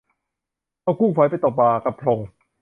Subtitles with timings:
[0.83, 2.19] เอากุ้งฝอยไปตกปลากะพง